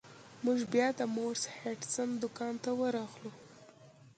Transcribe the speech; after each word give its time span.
موږ 0.45 0.59
بیا 0.73 0.87
د 0.99 1.01
مورس 1.15 1.43
هډسن 1.57 2.09
دکان 2.23 2.53
ته 2.63 2.69
ورغلو. 2.79 3.31